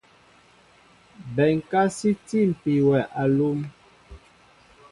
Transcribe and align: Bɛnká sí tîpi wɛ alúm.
Bɛnká 1.35 1.81
sí 1.97 2.09
tîpi 2.27 2.73
wɛ 2.87 2.99
alúm. 3.21 3.59